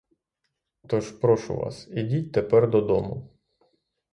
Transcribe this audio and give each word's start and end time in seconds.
Тож, 0.87 1.11
прошу 1.11 1.55
вас, 1.55 1.87
ідіть 1.91 2.31
тепер 2.31 2.69
додому. 2.69 3.29